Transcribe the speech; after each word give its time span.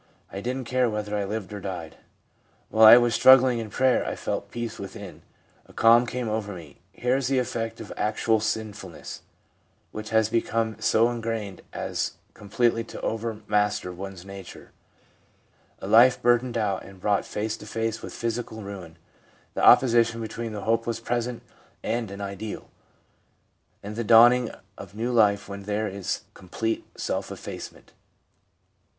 "I 0.33 0.41
didn't 0.41 0.63
care 0.65 0.89
whether 0.89 1.15
I 1.15 1.25
lived 1.25 1.53
or 1.53 1.59
died. 1.59 1.97
While 2.69 2.87
I 2.87 2.97
was 2.97 3.13
struggling 3.13 3.59
in 3.59 3.69
prayer 3.69 4.03
I 4.03 4.15
felt 4.15 4.45
a 4.45 4.47
peace 4.49 4.79
within. 4.79 5.21
A 5.67 5.73
calm 5.73 6.07
came 6.07 6.27
over 6.27 6.55
me.' 6.55 6.79
Here 6.91 7.17
is 7.17 7.27
the 7.27 7.37
effect 7.37 7.79
of 7.79 7.93
actual 7.95 8.39
sinfulness, 8.39 9.21
which 9.91 10.09
has 10.09 10.27
become 10.27 10.77
so 10.81 11.07
ingrained 11.11 11.61
as 11.71 12.13
completely 12.33 12.83
to 12.85 13.01
overmaster 13.01 13.93
one's 13.93 14.25
nature; 14.25 14.71
a 15.77 15.85
life 15.87 16.19
burned 16.19 16.57
out 16.57 16.83
and 16.83 16.99
brought 16.99 17.23
face 17.23 17.55
to 17.57 17.67
face 17.67 18.01
with 18.01 18.11
physical 18.11 18.57
THE 18.57 18.63
MENTAL 18.63 18.83
AND 18.85 18.95
BODILY 19.53 19.67
AFFECTIONS 19.67 19.93
87 19.93 20.15
ruin; 20.17 20.23
the 20.23 20.23
opposition 20.23 20.43
between 20.49 20.53
the 20.53 20.65
hopeless 20.65 20.99
present 20.99 21.43
and 21.83 22.09
an 22.09 22.21
ideal; 22.21 22.71
and 23.83 23.95
the 23.95 24.03
dawning 24.03 24.49
of 24.79 24.95
new 24.95 25.11
life 25.11 25.47
when 25.47 25.61
there 25.65 25.87
is 25.87 26.21
complete 26.33 26.87
self 26.99 27.31
effacement. 27.31 27.93